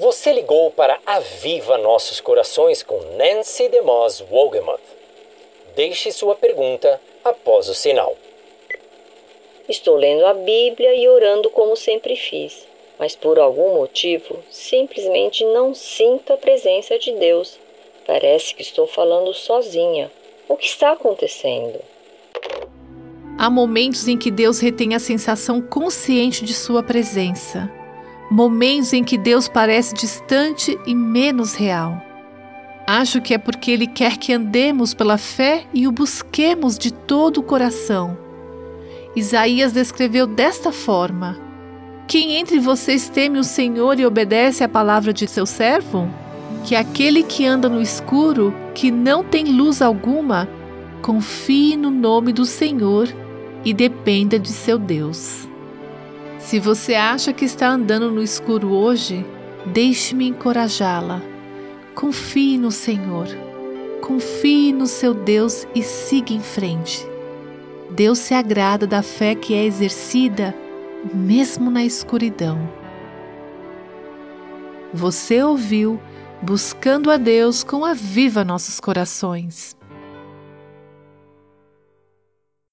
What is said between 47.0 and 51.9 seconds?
que anda no escuro, que não tem luz alguma, confie no